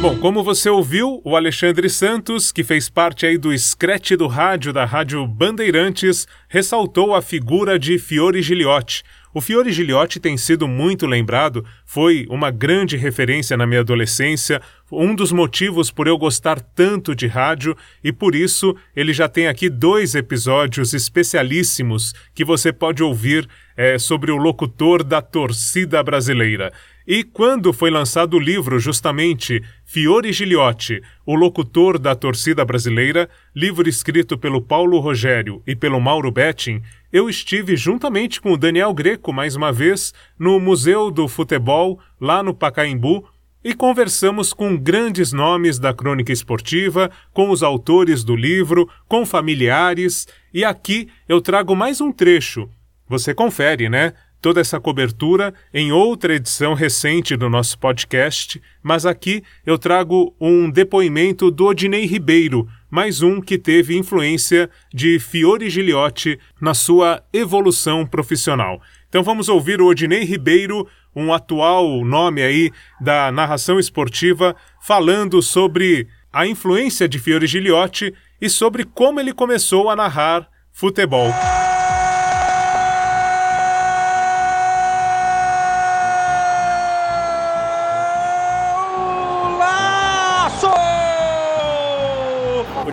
Bom, 0.00 0.16
como 0.20 0.44
você 0.44 0.70
ouviu, 0.70 1.20
o 1.24 1.34
Alexandre 1.36 1.88
Santos, 1.90 2.52
que 2.52 2.62
fez 2.62 2.88
parte 2.88 3.26
aí 3.26 3.36
do 3.36 3.56
Scratch 3.56 4.12
do 4.12 4.28
rádio 4.28 4.72
da 4.72 4.84
Rádio 4.84 5.26
Bandeirantes, 5.26 6.26
ressaltou 6.48 7.14
a 7.14 7.22
figura 7.22 7.78
de 7.78 7.98
Fiore 7.98 8.40
Giliotti, 8.40 9.02
o 9.34 9.40
Fiore 9.40 9.72
Giliotti 9.72 10.18
tem 10.18 10.36
sido 10.36 10.66
muito 10.66 11.06
lembrado, 11.06 11.64
foi 11.84 12.26
uma 12.30 12.50
grande 12.50 12.96
referência 12.96 13.56
na 13.56 13.66
minha 13.66 13.80
adolescência, 13.80 14.60
um 14.90 15.14
dos 15.14 15.32
motivos 15.32 15.90
por 15.90 16.06
eu 16.06 16.16
gostar 16.16 16.60
tanto 16.60 17.14
de 17.14 17.26
rádio 17.26 17.76
e 18.02 18.12
por 18.12 18.34
isso 18.34 18.74
ele 18.96 19.12
já 19.12 19.28
tem 19.28 19.46
aqui 19.46 19.68
dois 19.68 20.14
episódios 20.14 20.94
especialíssimos 20.94 22.14
que 22.34 22.44
você 22.44 22.72
pode 22.72 23.02
ouvir 23.02 23.48
é, 23.76 23.98
sobre 23.98 24.30
o 24.30 24.36
locutor 24.36 25.04
da 25.04 25.20
torcida 25.20 26.02
brasileira. 26.02 26.72
E 27.10 27.24
quando 27.24 27.72
foi 27.72 27.90
lançado 27.90 28.34
o 28.34 28.38
livro, 28.38 28.78
justamente, 28.78 29.62
Fiore 29.82 30.30
Giliotti, 30.30 31.00
o 31.24 31.34
locutor 31.34 31.98
da 31.98 32.14
torcida 32.14 32.62
brasileira, 32.66 33.30
livro 33.56 33.88
escrito 33.88 34.36
pelo 34.36 34.60
Paulo 34.60 34.98
Rogério 34.98 35.62
e 35.66 35.74
pelo 35.74 35.98
Mauro 35.98 36.30
Betting, 36.30 36.82
eu 37.10 37.30
estive 37.30 37.78
juntamente 37.78 38.42
com 38.42 38.52
o 38.52 38.58
Daniel 38.58 38.92
Greco, 38.92 39.32
mais 39.32 39.56
uma 39.56 39.72
vez, 39.72 40.12
no 40.38 40.60
Museu 40.60 41.10
do 41.10 41.26
Futebol, 41.26 41.98
lá 42.20 42.42
no 42.42 42.52
Pacaembu, 42.52 43.26
e 43.64 43.72
conversamos 43.72 44.52
com 44.52 44.76
grandes 44.76 45.32
nomes 45.32 45.78
da 45.78 45.94
crônica 45.94 46.30
esportiva, 46.30 47.10
com 47.32 47.48
os 47.48 47.62
autores 47.62 48.22
do 48.22 48.36
livro, 48.36 48.86
com 49.08 49.24
familiares, 49.24 50.28
e 50.52 50.62
aqui 50.62 51.08
eu 51.26 51.40
trago 51.40 51.74
mais 51.74 52.02
um 52.02 52.12
trecho. 52.12 52.68
Você 53.08 53.32
confere, 53.32 53.88
né? 53.88 54.12
Toda 54.40 54.60
essa 54.60 54.80
cobertura 54.80 55.52
em 55.72 55.92
outra 55.92 56.34
edição 56.34 56.74
recente 56.74 57.36
do 57.36 57.48
nosso 57.48 57.78
podcast, 57.78 58.60
mas 58.82 59.04
aqui 59.04 59.42
eu 59.66 59.78
trago 59.78 60.34
um 60.40 60.70
depoimento 60.70 61.50
do 61.50 61.66
Odinei 61.66 62.06
Ribeiro, 62.06 62.68
mais 62.90 63.22
um 63.22 63.40
que 63.40 63.58
teve 63.58 63.96
influência 63.96 64.70
de 64.92 65.18
Fiore 65.18 65.68
Giliotti 65.68 66.38
na 66.60 66.74
sua 66.74 67.22
evolução 67.32 68.06
profissional. 68.06 68.80
Então 69.08 69.22
vamos 69.22 69.48
ouvir 69.48 69.80
o 69.80 69.86
Odinei 69.86 70.24
Ribeiro, 70.24 70.86
um 71.14 71.32
atual 71.32 72.04
nome 72.04 72.42
aí 72.42 72.70
da 73.00 73.32
narração 73.32 73.78
esportiva, 73.78 74.54
falando 74.80 75.42
sobre 75.42 76.06
a 76.32 76.46
influência 76.46 77.08
de 77.08 77.18
Fiore 77.18 77.46
Giliotti 77.46 78.14
e 78.40 78.48
sobre 78.48 78.84
como 78.84 79.18
ele 79.18 79.32
começou 79.32 79.90
a 79.90 79.96
narrar 79.96 80.48
futebol. 80.72 81.32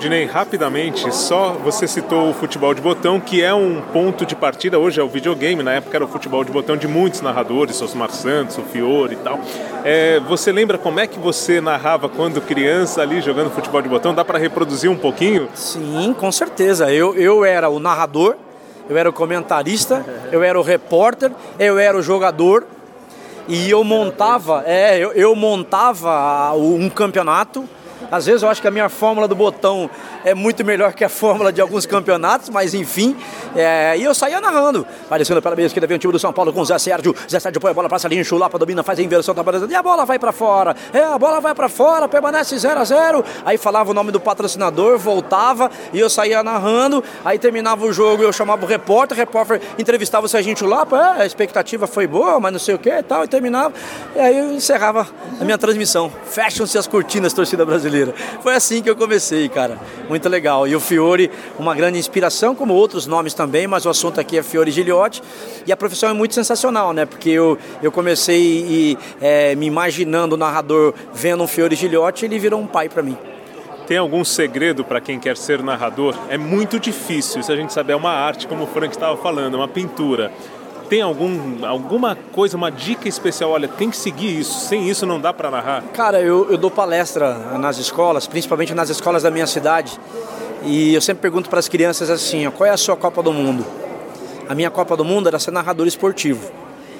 Odinei, 0.05 0.25
rapidamente, 0.25 1.11
só 1.15 1.53
você 1.53 1.87
citou 1.87 2.29
o 2.29 2.33
futebol 2.35 2.75
de 2.75 2.79
botão, 2.79 3.19
que 3.19 3.41
é 3.41 3.51
um 3.55 3.81
ponto 3.81 4.23
de 4.23 4.35
partida, 4.35 4.77
hoje 4.77 4.99
é 4.99 5.03
o 5.03 5.09
videogame, 5.09 5.63
na 5.63 5.73
época 5.73 5.97
era 5.97 6.05
o 6.05 6.07
futebol 6.07 6.43
de 6.43 6.51
botão 6.51 6.77
de 6.77 6.87
muitos 6.87 7.21
narradores, 7.21 7.81
Osmar 7.81 8.11
Santos, 8.11 8.55
o 8.59 8.61
Fiore 8.61 9.13
e 9.13 9.17
tal. 9.17 9.39
É, 9.83 10.19
você 10.19 10.51
lembra 10.51 10.77
como 10.77 10.99
é 10.99 11.07
que 11.07 11.17
você 11.17 11.59
narrava 11.59 12.07
quando 12.07 12.39
criança 12.39 13.01
ali 13.01 13.19
jogando 13.19 13.49
futebol 13.49 13.81
de 13.81 13.89
botão? 13.89 14.13
Dá 14.13 14.23
para 14.23 14.37
reproduzir 14.37 14.91
um 14.91 14.95
pouquinho? 14.95 15.49
Sim, 15.55 16.13
com 16.13 16.31
certeza. 16.31 16.93
Eu, 16.93 17.15
eu 17.15 17.43
era 17.43 17.67
o 17.67 17.79
narrador, 17.79 18.35
eu 18.87 18.95
era 18.95 19.09
o 19.09 19.13
comentarista, 19.13 20.05
eu 20.31 20.43
era 20.43 20.59
o 20.59 20.61
repórter, 20.61 21.31
eu 21.57 21.79
era 21.79 21.97
o 21.97 22.03
jogador, 22.03 22.63
e 23.47 23.71
eu 23.71 23.83
montava, 23.83 24.63
é, 24.67 24.99
eu, 24.99 25.13
eu 25.13 25.35
montava 25.35 26.53
um 26.53 26.91
campeonato 26.91 27.67
às 28.11 28.25
vezes 28.25 28.43
eu 28.43 28.49
acho 28.49 28.61
que 28.61 28.67
a 28.67 28.71
minha 28.71 28.89
fórmula 28.89 29.27
do 29.27 29.35
botão 29.35 29.89
é 30.23 30.33
muito 30.33 30.63
melhor 30.63 30.93
que 30.93 31.03
a 31.03 31.09
fórmula 31.09 31.51
de 31.51 31.61
alguns 31.61 31.85
campeonatos, 31.85 32.49
mas 32.49 32.73
enfim. 32.73 33.15
É, 33.55 33.95
e 33.97 34.03
eu 34.03 34.13
saía 34.13 34.39
narrando. 34.39 34.85
Aparecendo 35.05 35.41
pela 35.41 35.55
meia 35.55 35.65
esquerda, 35.65 35.87
vem 35.87 35.95
o 35.95 35.99
time 35.99 36.13
do 36.13 36.19
São 36.19 36.33
Paulo 36.33 36.51
com 36.53 36.61
o 36.61 36.65
Zé 36.65 36.77
Sérgio. 36.77 37.15
Zé 37.29 37.39
Sérgio 37.39 37.59
põe 37.59 37.71
a 37.71 37.73
bola 37.73 37.89
para 37.89 37.99
Salinho, 37.99 38.23
Chulapa 38.23 38.57
domina, 38.57 38.83
faz 38.83 38.99
a 38.99 39.01
inversão, 39.01 39.33
tá 39.33 39.43
e 39.69 39.75
a 39.75 39.83
bola 39.83 40.05
vai 40.05 40.19
para 40.19 40.31
fora. 40.31 40.75
É, 40.93 41.03
a 41.03 41.17
bola 41.17 41.39
vai 41.39 41.55
para 41.55 41.69
fora, 41.69 42.07
permanece 42.07 42.57
0 42.57 42.79
a 42.79 42.83
0 42.83 43.25
Aí 43.45 43.57
falava 43.57 43.91
o 43.91 43.93
nome 43.93 44.11
do 44.11 44.19
patrocinador, 44.19 44.97
voltava 44.97 45.71
e 45.93 45.99
eu 45.99 46.09
saía 46.09 46.43
narrando. 46.43 47.03
Aí 47.23 47.39
terminava 47.39 47.85
o 47.85 47.93
jogo, 47.93 48.23
eu 48.23 48.33
chamava 48.33 48.65
o 48.65 48.67
repórter, 48.67 49.17
o 49.17 49.19
repórter 49.19 49.61
entrevistava 49.77 50.25
o 50.25 50.29
Serginho 50.29 50.57
Chulapa. 50.57 50.97
É, 51.17 51.21
a 51.21 51.25
expectativa 51.25 51.87
foi 51.87 52.07
boa, 52.07 52.39
mas 52.39 52.51
não 52.51 52.59
sei 52.59 52.75
o 52.75 52.79
que 52.79 52.89
e 52.89 53.03
tal. 53.03 53.23
E 53.23 53.27
terminava. 53.27 53.73
E 54.15 54.19
aí 54.19 54.37
eu 54.37 54.51
encerrava 54.51 55.07
a 55.39 55.43
minha 55.43 55.57
transmissão. 55.57 56.11
Fecham-se 56.25 56.77
as 56.77 56.87
cortinas, 56.87 57.33
torcida 57.33 57.65
brasileira 57.65 57.94
brasileira. 57.95 58.13
Foi 58.41 58.53
assim 58.53 58.81
que 58.81 58.89
eu 58.89 58.95
comecei, 58.95 59.47
cara. 59.47 59.79
Muito 60.09 60.27
legal. 60.27 60.67
E 60.67 60.75
o 60.75 60.79
Fiore, 60.79 61.31
uma 61.57 61.73
grande 61.73 61.97
inspiração, 61.97 62.53
como 62.53 62.73
outros 62.73 63.07
nomes 63.07 63.33
também, 63.33 63.67
mas 63.67 63.85
o 63.85 63.89
assunto 63.89 64.19
aqui 64.19 64.37
é 64.37 64.43
Fiore 64.43 64.71
Giliotti. 64.71 65.21
E 65.65 65.71
a 65.71 65.77
profissão 65.77 66.09
é 66.09 66.13
muito 66.13 66.33
sensacional, 66.33 66.91
né? 66.91 67.05
Porque 67.05 67.29
eu, 67.29 67.57
eu 67.81 67.91
comecei 67.91 68.41
e, 68.41 68.97
é, 69.21 69.55
me 69.55 69.65
imaginando 69.65 70.35
o 70.35 70.37
narrador 70.37 70.93
vendo 71.13 71.43
um 71.43 71.47
Fiore 71.47 71.75
Giliotti, 71.75 72.25
ele 72.25 72.37
virou 72.37 72.59
um 72.59 72.67
pai 72.67 72.89
para 72.89 73.01
mim. 73.01 73.17
Tem 73.87 73.97
algum 73.97 74.25
segredo 74.25 74.83
para 74.83 74.99
quem 74.99 75.19
quer 75.19 75.37
ser 75.37 75.61
narrador? 75.61 76.15
É 76.27 76.39
muito 76.39 76.79
difícil, 76.79 77.39
isso 77.39 77.51
a 77.51 77.55
gente 77.55 77.71
sabe, 77.71 77.93
é 77.93 77.95
uma 77.95 78.09
arte, 78.09 78.47
como 78.47 78.63
o 78.63 78.67
Frank 78.67 78.91
estava 78.91 79.15
falando, 79.15 79.53
é 79.53 79.57
uma 79.57 79.67
pintura. 79.67 80.31
Tem 80.89 81.01
algum, 81.01 81.65
alguma 81.65 82.15
coisa, 82.15 82.55
uma 82.55 82.71
dica 82.71 83.07
especial? 83.07 83.51
Olha, 83.51 83.67
tem 83.67 83.89
que 83.89 83.97
seguir 83.97 84.39
isso, 84.39 84.67
sem 84.67 84.89
isso 84.89 85.05
não 85.05 85.19
dá 85.19 85.33
para 85.33 85.51
narrar? 85.51 85.83
Cara, 85.93 86.21
eu, 86.21 86.49
eu 86.49 86.57
dou 86.57 86.71
palestra 86.71 87.57
nas 87.57 87.77
escolas, 87.77 88.27
principalmente 88.27 88.73
nas 88.73 88.89
escolas 88.89 89.23
da 89.23 89.31
minha 89.31 89.47
cidade, 89.47 89.99
e 90.63 90.93
eu 90.93 91.01
sempre 91.01 91.21
pergunto 91.21 91.49
para 91.49 91.59
as 91.59 91.67
crianças 91.67 92.09
assim: 92.09 92.47
ó, 92.47 92.51
qual 92.51 92.67
é 92.67 92.71
a 92.71 92.77
sua 92.77 92.95
Copa 92.95 93.21
do 93.21 93.33
Mundo? 93.33 93.65
A 94.47 94.55
minha 94.55 94.69
Copa 94.69 94.95
do 94.95 95.03
Mundo 95.03 95.27
era 95.27 95.39
ser 95.39 95.51
narrador 95.51 95.87
esportivo. 95.87 96.51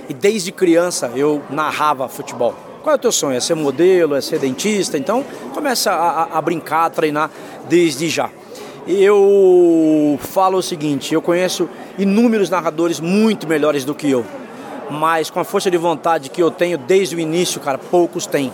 E 0.09 0.13
desde 0.13 0.51
criança 0.51 1.11
eu 1.15 1.41
narrava 1.49 2.07
futebol. 2.07 2.53
Qual 2.83 2.93
é 2.93 2.97
o 2.97 2.99
teu 2.99 3.11
sonho? 3.11 3.37
É 3.37 3.39
ser 3.39 3.55
modelo, 3.55 4.15
é 4.15 4.21
ser 4.21 4.39
dentista? 4.39 4.97
Então 4.97 5.25
começa 5.53 5.91
a, 5.91 6.37
a 6.37 6.41
brincar, 6.41 6.85
a 6.85 6.89
treinar 6.89 7.31
desde 7.67 8.09
já. 8.09 8.29
Eu 8.87 10.19
falo 10.21 10.57
o 10.57 10.61
seguinte: 10.61 11.13
eu 11.13 11.21
conheço 11.21 11.67
inúmeros 11.97 12.49
narradores 12.49 12.99
muito 12.99 13.47
melhores 13.47 13.83
do 13.83 13.95
que 13.95 14.09
eu, 14.09 14.25
mas 14.89 15.29
com 15.29 15.39
a 15.39 15.43
força 15.43 15.71
de 15.71 15.77
vontade 15.77 16.29
que 16.29 16.41
eu 16.41 16.51
tenho 16.51 16.77
desde 16.77 17.15
o 17.15 17.19
início, 17.19 17.59
cara, 17.59 17.77
poucos 17.77 18.25
têm. 18.25 18.53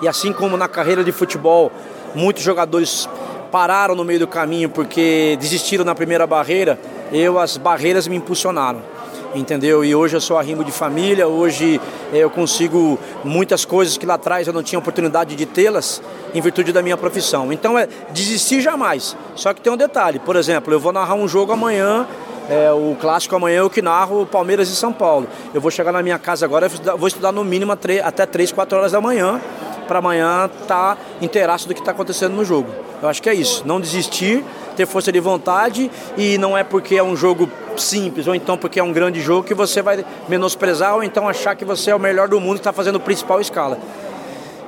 E 0.00 0.08
assim 0.08 0.32
como 0.32 0.56
na 0.56 0.68
carreira 0.68 1.02
de 1.02 1.10
futebol, 1.10 1.72
muitos 2.14 2.42
jogadores 2.42 3.08
pararam 3.50 3.94
no 3.94 4.04
meio 4.04 4.20
do 4.20 4.26
caminho 4.26 4.70
porque 4.70 5.36
desistiram 5.40 5.84
na 5.84 5.94
primeira 5.94 6.26
barreira, 6.26 6.78
eu 7.12 7.38
as 7.38 7.56
barreiras 7.56 8.06
me 8.08 8.16
impulsionaram 8.16 8.91
entendeu? 9.34 9.84
E 9.84 9.94
hoje 9.94 10.16
eu 10.16 10.20
sou 10.20 10.38
arrimo 10.38 10.64
de 10.64 10.72
família, 10.72 11.26
hoje 11.26 11.80
eh, 12.12 12.18
eu 12.18 12.30
consigo 12.30 12.98
muitas 13.24 13.64
coisas 13.64 13.96
que 13.96 14.06
lá 14.06 14.14
atrás 14.14 14.46
eu 14.46 14.52
não 14.52 14.62
tinha 14.62 14.78
oportunidade 14.78 15.34
de 15.34 15.46
tê-las 15.46 16.02
em 16.34 16.40
virtude 16.40 16.72
da 16.72 16.82
minha 16.82 16.96
profissão. 16.96 17.52
Então 17.52 17.78
é 17.78 17.88
desistir 18.10 18.60
jamais. 18.60 19.16
Só 19.34 19.52
que 19.52 19.60
tem 19.60 19.72
um 19.72 19.76
detalhe, 19.76 20.18
por 20.18 20.36
exemplo, 20.36 20.72
eu 20.72 20.80
vou 20.80 20.92
narrar 20.92 21.14
um 21.14 21.28
jogo 21.28 21.52
amanhã 21.52 22.06
é, 22.48 22.72
o 22.72 22.96
clássico 23.00 23.36
amanhã 23.36 23.58
eu 23.58 23.70
que 23.70 23.80
narro 23.80 24.26
Palmeiras 24.26 24.68
e 24.68 24.76
São 24.76 24.92
Paulo. 24.92 25.28
Eu 25.54 25.60
vou 25.60 25.70
chegar 25.70 25.92
na 25.92 26.02
minha 26.02 26.18
casa 26.18 26.44
agora, 26.44 26.68
vou 26.68 27.06
estudar 27.06 27.32
no 27.32 27.44
mínimo 27.44 27.72
até 27.72 28.26
3, 28.26 28.52
4 28.52 28.78
horas 28.78 28.92
da 28.92 29.00
manhã, 29.00 29.40
para 29.86 30.00
amanhã 30.00 30.50
estar 30.60 30.96
tá 30.96 31.02
inteiraço 31.20 31.68
do 31.68 31.74
que 31.74 31.80
está 31.80 31.92
acontecendo 31.92 32.34
no 32.34 32.44
jogo. 32.44 32.68
Eu 33.00 33.08
acho 33.08 33.22
que 33.22 33.28
é 33.28 33.34
isso, 33.34 33.62
não 33.66 33.80
desistir, 33.80 34.44
ter 34.76 34.86
força 34.86 35.12
de 35.12 35.20
vontade 35.20 35.90
e 36.16 36.38
não 36.38 36.56
é 36.56 36.64
porque 36.64 36.96
é 36.96 37.02
um 37.02 37.16
jogo 37.16 37.48
simples 37.76 38.26
ou 38.26 38.34
então 38.34 38.56
porque 38.56 38.78
é 38.78 38.82
um 38.82 38.92
grande 38.92 39.20
jogo 39.20 39.46
que 39.46 39.54
você 39.54 39.82
vai 39.82 40.04
menosprezar 40.28 40.94
ou 40.94 41.02
então 41.02 41.28
achar 41.28 41.54
que 41.54 41.64
você 41.64 41.90
é 41.90 41.94
o 41.94 41.98
melhor 41.98 42.28
do 42.28 42.40
mundo 42.40 42.56
e 42.56 42.60
está 42.60 42.72
fazendo 42.72 43.00
principal 43.00 43.40
escala. 43.40 43.78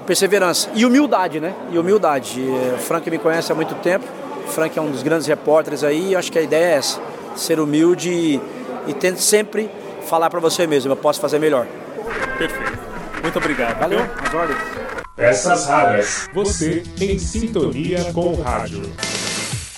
Perseverança 0.06 0.68
e 0.74 0.84
humildade, 0.84 1.40
né? 1.40 1.54
E 1.72 1.78
humildade. 1.78 2.40
O 2.40 2.78
Frank 2.78 3.10
me 3.10 3.18
conhece 3.18 3.50
há 3.50 3.54
muito 3.54 3.74
tempo. 3.76 4.04
O 4.46 4.50
Frank 4.50 4.78
é 4.78 4.82
um 4.82 4.90
dos 4.90 5.02
grandes 5.02 5.26
repórteres 5.26 5.82
aí. 5.82 6.10
E 6.10 6.16
acho 6.16 6.30
que 6.30 6.38
a 6.38 6.42
ideia 6.42 6.74
é 6.74 6.76
essa: 6.76 7.00
ser 7.34 7.58
humilde 7.58 8.10
e, 8.10 8.40
e 8.86 8.92
tente 8.92 9.22
sempre 9.22 9.70
falar 10.06 10.28
para 10.28 10.40
você 10.40 10.66
mesmo. 10.66 10.92
Eu 10.92 10.96
posso 10.96 11.20
fazer 11.20 11.38
melhor. 11.38 11.66
Perfeito. 12.36 12.78
Muito 13.22 13.38
obrigado. 13.38 13.78
Valeu. 13.78 14.00
As 14.00 14.34
ordens. 14.34 14.58
Peças 15.16 15.66
raras. 15.66 16.28
Você 16.34 16.82
em 17.00 17.18
sintonia 17.18 18.12
com 18.12 18.34
o 18.34 18.42
rádio. 18.42 18.82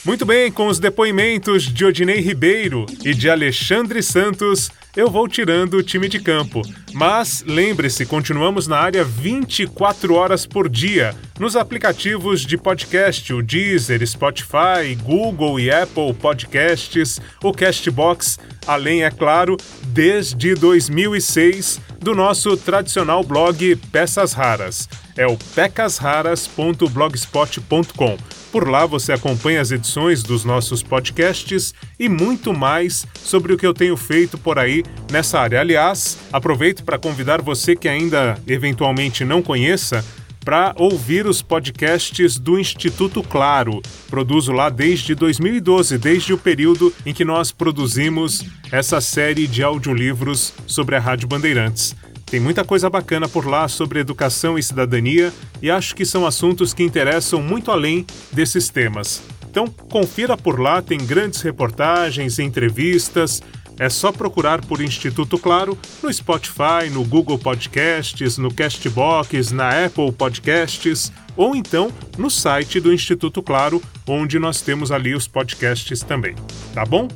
Muito 0.06 0.24
bem, 0.24 0.52
com 0.52 0.68
os 0.68 0.78
depoimentos 0.78 1.64
de 1.64 1.84
Odinei 1.84 2.20
Ribeiro 2.20 2.86
e 3.04 3.12
de 3.12 3.28
Alexandre 3.28 4.00
Santos, 4.04 4.70
eu 4.96 5.10
vou 5.10 5.26
tirando 5.26 5.74
o 5.74 5.82
time 5.82 6.08
de 6.08 6.20
campo. 6.20 6.62
Mas 6.92 7.42
lembre-se, 7.44 8.06
continuamos 8.06 8.68
na 8.68 8.78
área 8.78 9.02
24 9.02 10.14
horas 10.14 10.46
por 10.46 10.68
dia, 10.68 11.12
nos 11.40 11.56
aplicativos 11.56 12.42
de 12.42 12.56
podcast, 12.56 13.34
o 13.34 13.42
Deezer, 13.42 14.06
Spotify, 14.06 14.94
Google 15.02 15.58
e 15.58 15.72
Apple 15.72 16.14
Podcasts, 16.14 17.20
o 17.42 17.52
Castbox, 17.52 18.38
além, 18.64 19.02
é 19.02 19.10
claro, 19.10 19.56
desde 19.88 20.54
2006, 20.54 21.80
do 22.06 22.14
nosso 22.14 22.56
tradicional 22.56 23.22
blog 23.24 23.74
Peças 23.90 24.32
Raras. 24.32 24.88
É 25.16 25.26
o 25.26 25.36
pecasraras.blogspot.com. 25.56 28.16
Por 28.52 28.68
lá 28.68 28.86
você 28.86 29.12
acompanha 29.12 29.60
as 29.60 29.72
edições 29.72 30.22
dos 30.22 30.44
nossos 30.44 30.84
podcasts 30.84 31.74
e 31.98 32.08
muito 32.08 32.54
mais 32.54 33.04
sobre 33.16 33.52
o 33.52 33.56
que 33.56 33.66
eu 33.66 33.74
tenho 33.74 33.96
feito 33.96 34.38
por 34.38 34.56
aí 34.56 34.84
nessa 35.10 35.40
área. 35.40 35.60
Aliás, 35.60 36.16
aproveito 36.32 36.84
para 36.84 36.96
convidar 36.96 37.42
você 37.42 37.74
que 37.74 37.88
ainda 37.88 38.38
eventualmente 38.46 39.24
não 39.24 39.42
conheça 39.42 40.04
para 40.46 40.72
ouvir 40.76 41.26
os 41.26 41.42
podcasts 41.42 42.38
do 42.38 42.56
Instituto 42.56 43.20
Claro. 43.20 43.82
Produzo 44.08 44.52
lá 44.52 44.68
desde 44.70 45.12
2012, 45.12 45.98
desde 45.98 46.32
o 46.32 46.38
período 46.38 46.94
em 47.04 47.12
que 47.12 47.24
nós 47.24 47.50
produzimos 47.50 48.44
essa 48.70 49.00
série 49.00 49.48
de 49.48 49.64
audiolivros 49.64 50.54
sobre 50.64 50.94
a 50.94 51.00
Rádio 51.00 51.26
Bandeirantes. 51.26 51.96
Tem 52.24 52.38
muita 52.38 52.64
coisa 52.64 52.88
bacana 52.88 53.28
por 53.28 53.44
lá 53.44 53.66
sobre 53.66 53.98
educação 53.98 54.56
e 54.56 54.62
cidadania 54.62 55.32
e 55.60 55.68
acho 55.68 55.96
que 55.96 56.04
são 56.04 56.24
assuntos 56.24 56.72
que 56.72 56.84
interessam 56.84 57.42
muito 57.42 57.72
além 57.72 58.06
desses 58.30 58.68
temas. 58.68 59.24
Então, 59.50 59.66
confira 59.66 60.36
por 60.36 60.60
lá, 60.60 60.80
tem 60.80 60.98
grandes 60.98 61.42
reportagens, 61.42 62.38
entrevistas. 62.38 63.42
É 63.78 63.88
só 63.88 64.10
procurar 64.10 64.64
por 64.64 64.80
Instituto 64.80 65.38
Claro 65.38 65.78
no 66.02 66.12
Spotify, 66.12 66.88
no 66.90 67.04
Google 67.04 67.38
Podcasts, 67.38 68.38
no 68.38 68.52
Castbox, 68.52 69.52
na 69.52 69.86
Apple 69.86 70.12
Podcasts 70.12 71.12
ou 71.36 71.54
então 71.54 71.92
no 72.16 72.30
site 72.30 72.80
do 72.80 72.92
Instituto 72.92 73.42
Claro, 73.42 73.82
onde 74.06 74.38
nós 74.38 74.62
temos 74.62 74.90
ali 74.90 75.14
os 75.14 75.28
podcasts 75.28 76.00
também. 76.00 76.34
Tá 76.72 76.84
bom? 76.84 77.08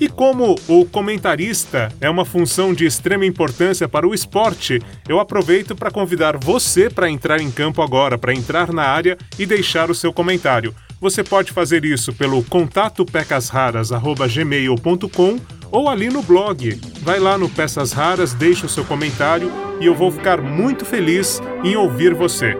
E 0.00 0.08
como 0.08 0.58
o 0.66 0.84
comentarista 0.86 1.92
é 2.00 2.08
uma 2.08 2.24
função 2.24 2.72
de 2.72 2.86
extrema 2.86 3.26
importância 3.26 3.86
para 3.86 4.08
o 4.08 4.14
esporte, 4.14 4.80
eu 5.06 5.20
aproveito 5.20 5.76
para 5.76 5.90
convidar 5.90 6.38
você 6.38 6.88
para 6.88 7.10
entrar 7.10 7.38
em 7.38 7.50
campo 7.50 7.82
agora, 7.82 8.16
para 8.16 8.32
entrar 8.32 8.72
na 8.72 8.84
área 8.84 9.18
e 9.38 9.44
deixar 9.44 9.90
o 9.90 9.94
seu 9.94 10.10
comentário. 10.10 10.74
Você 11.00 11.22
pode 11.22 11.52
fazer 11.52 11.84
isso 11.84 12.14
pelo 12.14 12.42
contato 12.44 13.04
pecasraras@gmail.com 13.04 15.38
ou 15.70 15.88
ali 15.88 16.08
no 16.08 16.22
blog. 16.22 16.78
Vai 17.02 17.18
lá 17.18 17.38
no 17.38 17.48
Peças 17.48 17.92
Raras, 17.92 18.34
deixa 18.34 18.66
o 18.66 18.68
seu 18.68 18.84
comentário 18.84 19.50
e 19.80 19.86
eu 19.86 19.94
vou 19.94 20.10
ficar 20.10 20.40
muito 20.40 20.84
feliz 20.84 21.40
em 21.64 21.76
ouvir 21.76 22.14
você. 22.14 22.56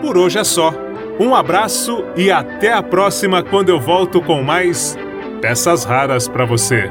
Por 0.00 0.18
hoje 0.18 0.38
é 0.38 0.44
só. 0.44 0.72
Um 1.20 1.34
abraço 1.34 2.04
e 2.16 2.30
até 2.30 2.72
a 2.72 2.82
próxima 2.82 3.42
quando 3.42 3.68
eu 3.68 3.78
volto 3.78 4.20
com 4.20 4.42
mais 4.42 4.96
peças 5.40 5.84
raras 5.84 6.26
para 6.26 6.44
você. 6.44 6.90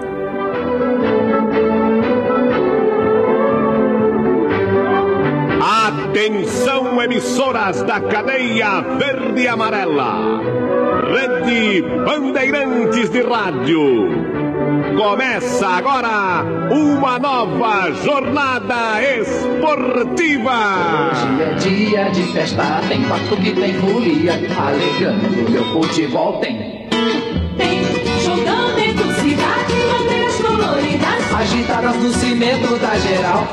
Atenção, 5.62 7.02
emissoras 7.02 7.82
da 7.84 8.00
cadeia 8.00 8.82
verde 8.98 9.42
e 9.42 9.48
amarela. 9.48 10.42
Rede 11.12 11.82
Bandeirantes 12.06 13.10
de 13.10 13.22
Rádio. 13.22 14.41
Começa 14.96 15.68
agora 15.68 16.44
uma 16.70 17.20
nova 17.20 17.92
jornada 17.92 19.02
esportiva. 19.02 20.52
Hoje 21.12 21.42
é 21.42 21.54
dia 21.56 22.10
de 22.12 22.24
festa, 22.34 22.82
tem 22.88 23.02
batuque, 23.02 23.54
tem 23.54 23.74
folia, 23.76 24.34
alegrando 24.58 25.52
meu 25.52 25.66
futebol 25.74 26.40
tem. 26.40 26.82
agitadas 31.42 31.96
no 31.96 32.14
cimento 32.14 32.78
da 32.80 32.98
geral. 33.00 33.48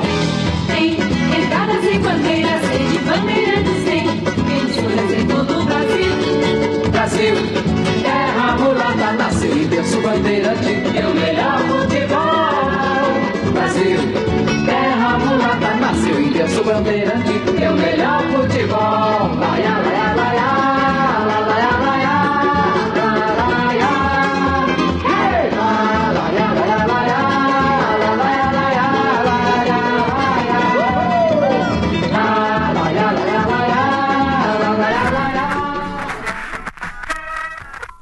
Tem 0.67 0.93
entradas 0.93 1.85
e 1.85 1.99
bandeiras, 1.99 2.28